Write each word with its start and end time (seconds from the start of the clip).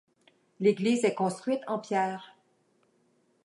L'église 0.59 1.05
est 1.05 1.13
construite 1.13 1.61
en 1.67 1.77
pierres. 1.77 2.35